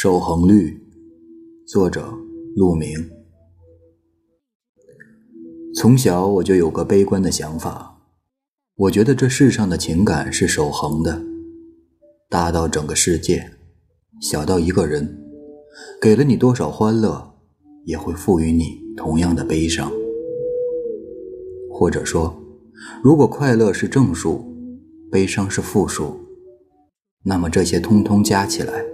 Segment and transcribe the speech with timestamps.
[0.00, 0.80] 守恒律，
[1.66, 2.14] 作者
[2.54, 2.88] 陆明。
[5.74, 8.00] 从小我就有个悲观的想法，
[8.76, 11.20] 我觉得这世上的情感是守恒的，
[12.30, 13.50] 大到整个世界，
[14.20, 15.18] 小到一个人，
[16.00, 17.34] 给了你多少欢乐，
[17.84, 19.90] 也会赋予你同样的悲伤。
[21.72, 22.40] 或者说，
[23.02, 24.44] 如果快乐是正数，
[25.10, 26.20] 悲伤是负数，
[27.24, 28.84] 那么这些通通加起来。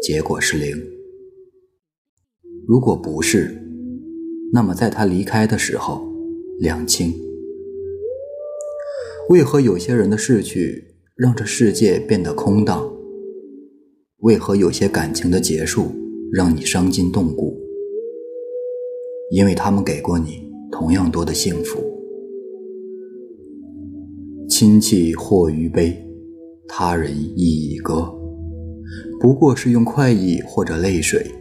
[0.00, 0.76] 结果是零。
[2.66, 3.60] 如果不是，
[4.52, 6.06] 那么在他离开的时候，
[6.60, 7.12] 两清。
[9.28, 12.90] 为何有些人的逝去让这世界变得空荡？
[14.20, 15.90] 为何有些感情的结束
[16.32, 17.58] 让你伤筋动骨？
[19.32, 21.82] 因为他们给过你同样多的幸福。
[24.48, 25.96] 亲戚或余悲，
[26.66, 28.14] 他人亦已歌。
[29.20, 31.34] 不过是用快意或者泪水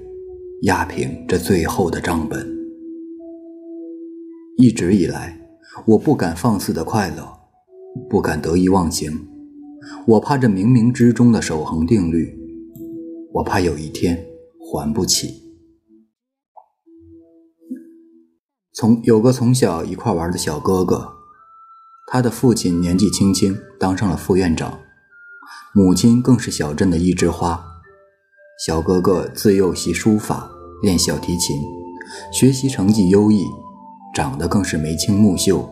[0.64, 2.48] 压平这最后的账本。
[4.58, 5.40] 一直以来，
[5.86, 7.32] 我不敢放肆的快乐，
[8.10, 9.28] 不敢得意忘形，
[10.08, 12.36] 我怕这冥冥之中的守恒定律，
[13.34, 14.26] 我怕有一天
[14.60, 15.44] 还不起。
[18.74, 21.14] 从有个从小一块玩的小哥哥，
[22.12, 24.80] 他的父亲年纪轻轻当上了副院长。
[25.74, 27.67] 母亲更是小镇的一枝花。
[28.58, 30.50] 小哥哥自幼习书法，
[30.82, 31.62] 练小提琴，
[32.32, 33.46] 学习成绩优异，
[34.16, 35.70] 长得更是眉清目秀，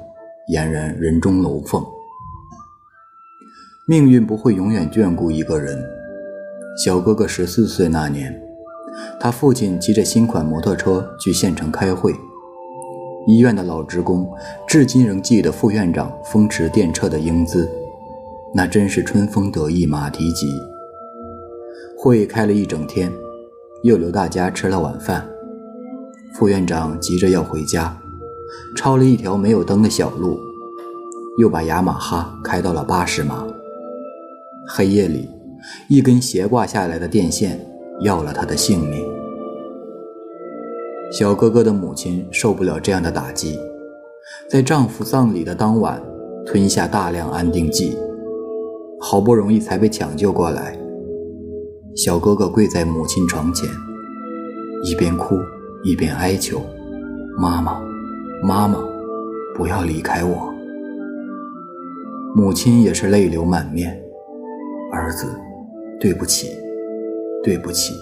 [0.53, 1.83] 俨然人中龙凤。
[3.87, 5.83] 命运不会永远眷顾一个人。
[6.77, 8.39] 小哥哥十四岁那年，
[9.19, 12.13] 他父亲骑着新款摩托车去县城开会，
[13.25, 14.31] 医院的老职工
[14.67, 17.67] 至今仍记得副院长风驰电掣的英姿。
[18.53, 20.45] 那真是春风得意马蹄疾。
[21.97, 23.11] 会开了一整天，
[23.83, 25.27] 又留大家吃了晚饭。
[26.33, 27.97] 副院长急着要回家，
[28.75, 30.37] 抄了一条没有灯的小路，
[31.39, 33.47] 又把雅马哈开到了八十码。
[34.67, 35.29] 黑夜里，
[35.87, 37.65] 一根斜挂下来的电线
[38.01, 39.05] 要了他的性命。
[41.11, 43.57] 小哥哥的母亲受不了这样的打击，
[44.49, 46.01] 在丈夫葬礼的当晚，
[46.45, 47.97] 吞下大量安定剂。
[48.99, 50.77] 好不容易才被抢救过来，
[51.95, 53.69] 小哥哥跪在母亲床前，
[54.83, 55.39] 一边哭
[55.81, 56.61] 一边哀求
[57.39, 57.81] ：“妈妈，
[58.43, 58.77] 妈妈，
[59.55, 60.53] 不要离开我。”
[62.35, 63.97] 母亲也是泪流满面
[64.91, 65.25] ：“儿子，
[65.97, 66.49] 对不起，
[67.41, 67.93] 对不起。”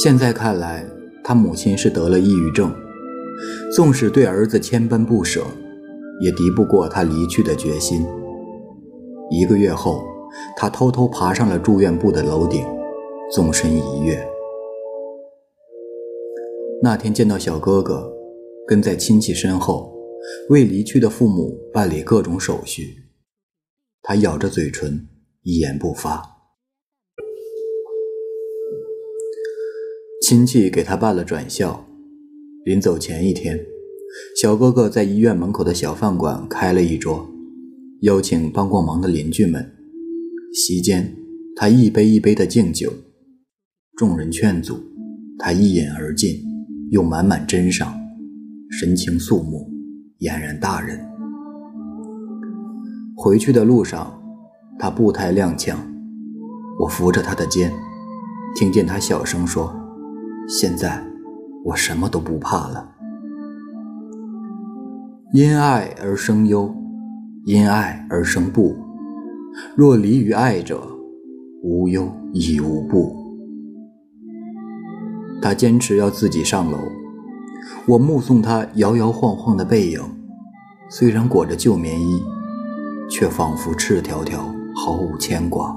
[0.00, 0.86] 现在看来，
[1.24, 2.72] 他母亲是得了抑郁症，
[3.74, 5.42] 纵使对儿子千般不舍。
[6.20, 8.04] 也敌不过他离去的决心。
[9.30, 10.02] 一个月后，
[10.56, 12.64] 他偷偷爬上了住院部的楼顶，
[13.32, 14.18] 纵身一跃。
[16.82, 18.12] 那天见到小哥哥，
[18.66, 19.92] 跟在亲戚身后，
[20.50, 23.04] 为离去的父母办理各种手续。
[24.02, 25.08] 他咬着嘴唇，
[25.42, 26.22] 一言不发。
[30.22, 31.84] 亲戚给他办了转校，
[32.64, 33.58] 临走前一天。
[34.40, 37.28] 小哥哥在医院门口的小饭馆开了一桌，
[38.02, 39.77] 邀请帮过忙的邻居们。
[40.52, 41.14] 席间，
[41.54, 42.90] 他一杯一杯的敬酒，
[43.96, 44.78] 众人劝阻，
[45.38, 46.30] 他一饮而尽，
[46.90, 47.94] 又满满斟上，
[48.70, 49.70] 神情肃穆，
[50.20, 50.98] 俨然大人。
[53.14, 54.18] 回去的路上，
[54.78, 55.76] 他步态踉跄，
[56.80, 57.70] 我扶着他的肩，
[58.56, 59.74] 听见他小声说
[60.48, 61.04] ：“现在，
[61.66, 62.94] 我什么都不怕了。”
[65.34, 66.74] 因爱而生忧，
[67.44, 68.87] 因爱而生怖。
[69.76, 70.80] 若离于爱者，
[71.62, 73.16] 无忧亦无怖。
[75.40, 76.78] 他坚持要自己上楼，
[77.86, 80.00] 我目送他摇摇晃晃的背影，
[80.90, 82.22] 虽然裹着旧棉衣，
[83.10, 85.76] 却仿佛赤条条，毫无牵挂。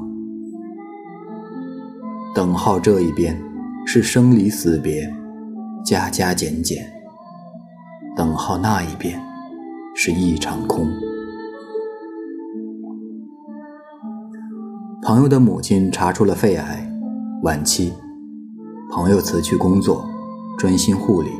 [2.34, 3.39] 等号这一边
[3.86, 5.13] 是生离死别，
[5.86, 6.84] 加加减减；
[8.16, 9.19] 等号那一边。
[9.94, 10.88] 是一场空。
[15.12, 16.90] 朋友的母亲查出了肺癌，
[17.44, 17.92] 晚期。
[18.94, 20.10] 朋友辞去工作，
[20.58, 21.31] 专心护理，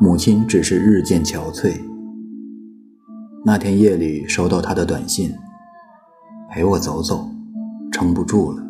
[0.00, 1.78] 母亲只是日渐憔悴。
[3.44, 5.30] 那天夜里收到他的短信
[6.50, 7.28] ：“陪我走走，
[7.92, 8.62] 撑不住了。”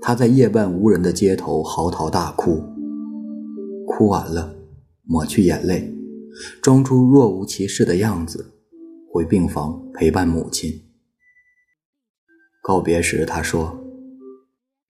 [0.00, 2.64] 他在夜半无人的街头嚎啕大哭，
[3.86, 4.50] 哭完了，
[5.04, 5.94] 抹去眼泪。
[6.62, 8.54] 装出若无其事的样子，
[9.12, 10.70] 回病房陪伴母亲。
[12.62, 13.76] 告别时，他说：“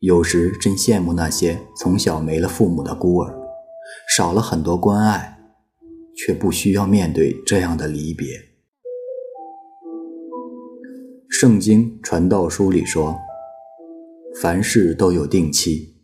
[0.01, 3.35] 有时真羡慕那些从小没了父母的孤儿，
[4.15, 5.39] 少了很多关爱，
[6.15, 8.29] 却不需要面对这样的离别。
[11.31, 13.19] 圣经传道书里说
[14.39, 15.95] ：“凡事都有定期，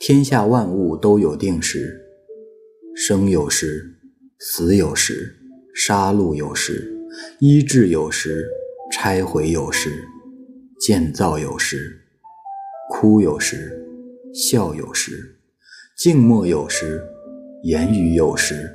[0.00, 2.00] 天下万物都有定时，
[2.96, 4.00] 生有时，
[4.40, 5.36] 死有时，
[5.72, 6.92] 杀戮有时，
[7.38, 8.44] 医治有时，
[8.90, 10.04] 拆毁有时，
[10.84, 11.96] 建造有时，
[12.90, 13.86] 哭有时，
[14.34, 15.38] 笑有时，
[15.96, 17.00] 静默有时，
[17.62, 18.68] 言语有时，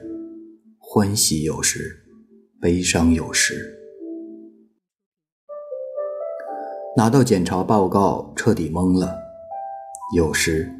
[0.79, 2.05] 欢喜有时，
[2.61, 3.77] 悲伤有时。”
[6.95, 9.13] 拿到检查报告，彻底懵了。
[10.15, 10.71] 有时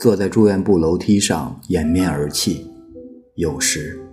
[0.00, 2.68] 坐在住院部楼梯上掩面而泣，
[3.36, 4.04] 有时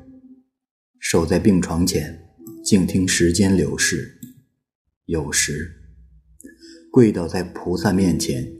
[0.99, 2.29] 守在病床前
[2.63, 4.19] 静听时间流逝，
[5.05, 5.77] 有时
[6.91, 8.51] 跪倒在菩萨面前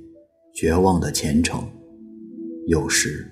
[0.53, 1.67] 绝望的虔诚，
[2.67, 3.31] 有时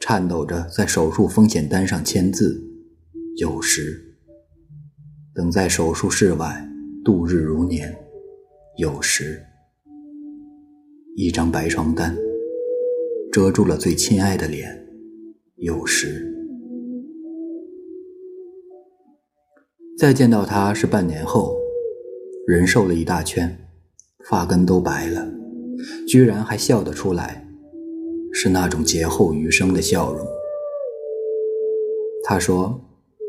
[0.00, 2.62] 颤抖着在手术风险单上签字，
[3.36, 4.16] 有时
[5.34, 6.66] 等在手术室外。
[7.02, 7.96] 度日如年，
[8.76, 9.42] 有时
[11.16, 12.14] 一张白床单
[13.32, 14.86] 遮住了最亲爱的脸，
[15.56, 16.30] 有时
[19.96, 21.56] 再见到他是半年后，
[22.50, 23.56] 人瘦了一大圈，
[24.28, 25.24] 发根都白了，
[26.08, 27.46] 居然还笑得出来，
[28.32, 30.26] 是那种劫后余生的笑容。
[32.24, 32.80] 他说，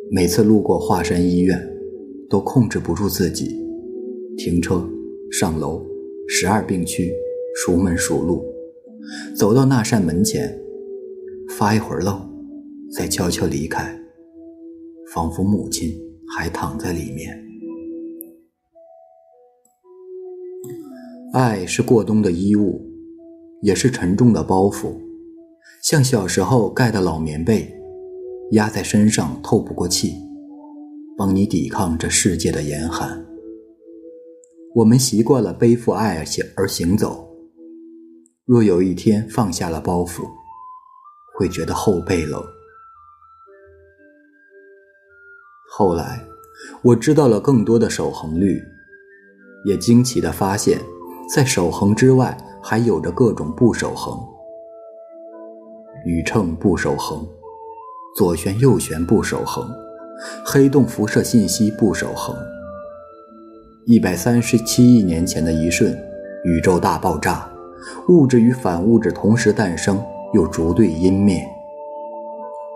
[0.10, 1.56] 每次路过华山医院，
[2.32, 3.56] 都控制不住自己。
[4.38, 4.90] 停车，
[5.32, 5.86] 上楼，
[6.28, 7.14] 十二病区，
[7.64, 8.44] 熟门熟路，
[9.36, 10.60] 走到那扇门前，
[11.48, 12.28] 发一会儿愣，
[12.92, 13.96] 再悄悄离开，
[15.14, 15.94] 仿佛母亲
[16.36, 17.51] 还躺在里面。
[21.34, 22.86] 爱是过冬的衣物，
[23.62, 25.00] 也是沉重的包袱，
[25.82, 27.74] 像小时候盖的老棉被，
[28.52, 30.14] 压在身上透不过气，
[31.18, 33.26] 帮你抵抗这世界的严寒。
[34.76, 37.26] 我们习惯了背负爱而行而行走，
[38.44, 40.24] 若有一天放下了包袱，
[41.38, 42.44] 会觉得后背冷。
[45.70, 46.22] 后来，
[46.82, 48.62] 我知道了更多的守恒律，
[49.66, 50.78] 也惊奇地发现，
[51.34, 54.20] 在守恒之外，还有着各种不守恒。
[56.04, 57.26] 宇称不守恒，
[58.18, 59.66] 左旋右旋不守恒，
[60.46, 62.36] 黑洞辐射信息不守恒。
[63.86, 65.98] 一百三十七亿年前的一瞬，
[66.44, 67.50] 宇宙大爆炸，
[68.10, 70.04] 物质与反物质同时诞生，
[70.34, 71.48] 又逐对湮灭，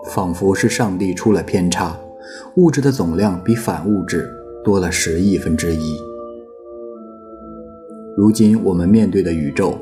[0.06, 1.94] 仿佛是上帝出了偏差，
[2.54, 4.26] 物质的总量比反物质
[4.64, 6.00] 多了十亿分之一。
[8.16, 9.78] 如今我们面对的宇宙，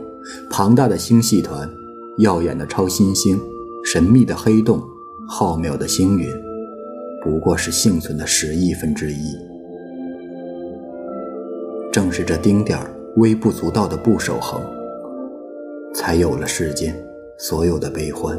[0.51, 1.71] 庞大的星系团，
[2.19, 3.41] 耀眼的超新星，
[3.85, 4.83] 神秘的黑洞，
[5.29, 6.29] 浩渺的星云，
[7.23, 9.37] 不过是幸存的十亿分之一。
[11.93, 14.61] 正是这丁点儿微不足道的不守恒，
[15.95, 16.93] 才有了世间
[17.39, 18.37] 所有的悲欢。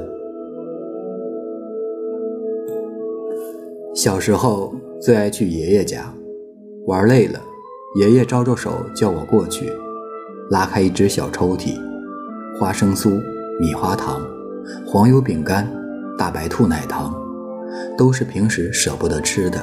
[3.93, 6.13] 小时候最爱去爷爷家，
[6.85, 7.39] 玩累了，
[7.97, 9.71] 爷爷招招手叫我过去，
[10.49, 11.75] 拉开一只小抽屉，
[12.59, 13.19] 花生酥、
[13.59, 14.21] 米花糖、
[14.85, 15.67] 黄油饼干、
[16.17, 17.13] 大白兔奶糖，
[17.97, 19.59] 都是平时舍不得吃的。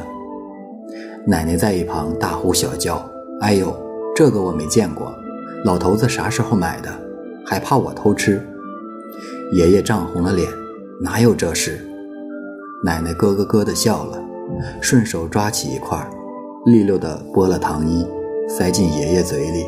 [1.24, 3.00] 奶奶在一旁大呼小叫。
[3.40, 3.74] 哎呦，
[4.14, 5.14] 这个我没见过，
[5.64, 6.90] 老头子啥时候买的？
[7.44, 8.40] 还怕我偷吃？
[9.52, 10.48] 爷爷涨红了脸，
[11.00, 11.80] 哪有这事？
[12.84, 14.20] 奶奶咯咯咯的笑了，
[14.80, 16.04] 顺手抓起一块，
[16.66, 18.04] 利落的剥了糖衣，
[18.48, 19.64] 塞进爷爷嘴里。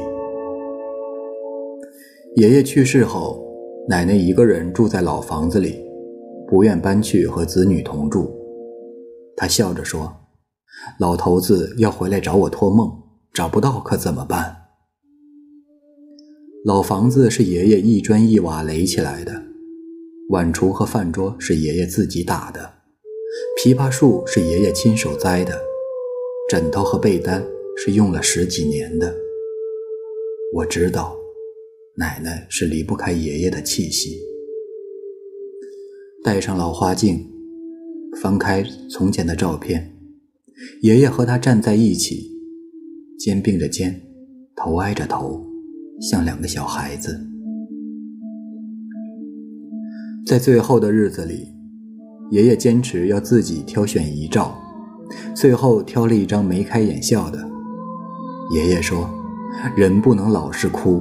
[2.37, 3.41] 爷爷去世后，
[3.88, 5.79] 奶奶一个人住在老房子里，
[6.49, 8.29] 不愿搬去和子女同住。
[9.37, 10.12] 她笑着说
[10.99, 12.91] ：“老头子要回来找我托梦。”
[13.33, 14.55] 找不到可怎么办？
[16.64, 19.33] 老房子是爷爷一砖一瓦垒起来的，
[20.31, 22.61] 碗橱和饭桌是爷爷自己打的，
[23.61, 25.61] 枇杷树是爷爷亲手栽的，
[26.49, 27.45] 枕头和被单
[27.76, 29.12] 是用了十几年的。
[30.55, 31.17] 我知道，
[31.97, 34.19] 奶奶是离不开爷爷的气息。
[36.25, 37.25] 戴上老花镜，
[38.21, 39.97] 翻开从前的照片，
[40.83, 42.33] 爷爷和他站在一起。
[43.17, 44.03] 肩并着肩，
[44.57, 45.41] 头挨着头，
[46.01, 47.17] 像两个小孩子。
[50.27, 51.47] 在最后的日子里，
[52.33, 54.59] 爷爷坚持要自己挑选遗照，
[55.33, 57.39] 最后挑了一张眉开眼笑的。
[58.53, 59.09] 爷爷说
[59.77, 61.01] ：“人不能老是哭，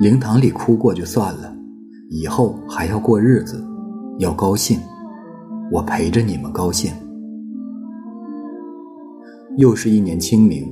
[0.00, 1.54] 灵堂里哭过就算了，
[2.08, 3.62] 以后还要过日子，
[4.18, 4.80] 要高兴，
[5.70, 6.90] 我陪着你们高兴。
[9.58, 10.66] 又是一年清明，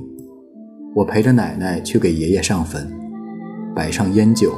[0.95, 2.91] 我陪着奶奶去给爷爷上坟，
[3.75, 4.51] 摆上烟酒，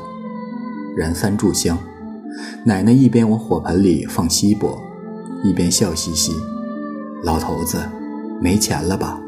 [0.96, 1.78] 燃三炷香。
[2.66, 4.82] 奶奶一边往火盆里放锡箔，
[5.44, 6.32] 一边笑嘻嘻
[7.26, 7.78] ：“老头子，
[8.42, 9.20] 没钱了吧？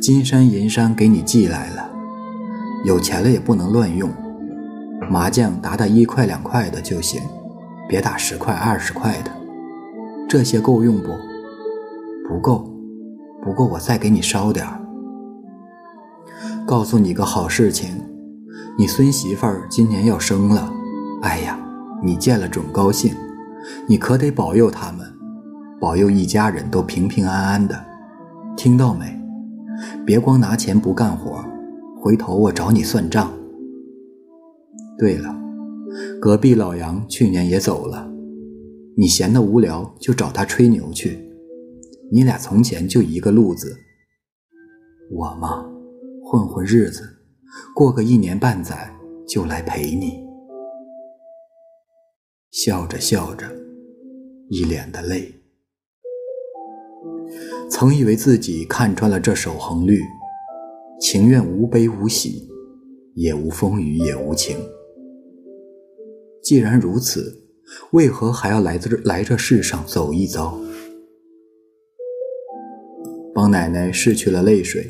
[0.00, 1.90] 金山银山给你寄来了。
[2.84, 4.08] 有钱了也不能乱用，
[5.10, 7.20] 麻将打打一块两块的就行，
[7.88, 9.30] 别打十块二十块的。
[10.28, 11.08] 这些够用不？
[12.28, 12.70] 不够。
[13.42, 14.80] 不过我再给你烧点儿。
[16.66, 18.02] 告诉你个好事情，
[18.76, 20.72] 你孙媳妇儿今年要生了。
[21.22, 21.58] 哎呀！”
[22.04, 23.14] 你见了准高兴，
[23.86, 25.10] 你可得保佑他们，
[25.80, 27.84] 保佑一家人都平平安安的，
[28.54, 29.18] 听到没？
[30.04, 31.42] 别光拿钱不干活，
[31.98, 33.32] 回头我找你算账。
[34.98, 35.34] 对了，
[36.20, 38.10] 隔壁老杨去年也走了，
[38.96, 41.18] 你闲得无聊就找他吹牛去。
[42.10, 43.76] 你俩从前就一个路子，
[45.10, 45.64] 我嘛，
[46.24, 47.02] 混混日子，
[47.74, 48.90] 过个一年半载
[49.26, 50.24] 就来陪你。
[52.52, 53.46] 笑着笑着，
[54.48, 55.34] 一脸的泪。
[57.68, 60.00] 曾以为自己看穿了这守恒律，
[61.00, 62.48] 情愿无悲无喜，
[63.14, 64.56] 也无风雨也无晴。
[66.46, 67.42] 既然如此，
[67.90, 70.56] 为何还要来这来这世上走一遭？
[73.34, 74.88] 帮奶奶拭去了泪水，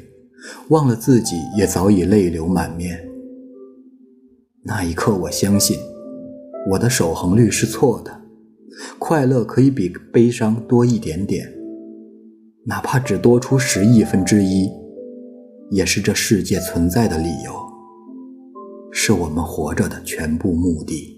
[0.69, 3.03] 忘了自己也早已泪流满面。
[4.65, 5.79] 那一刻，我相信。
[6.73, 8.21] 我的守恒律是错的，
[8.99, 11.51] 快乐可以比悲伤多一点点，
[12.67, 14.71] 哪怕只多出十亿分之一，
[15.71, 17.55] 也是这世界存在的理由，
[18.93, 21.16] 是我们活着的全部目的。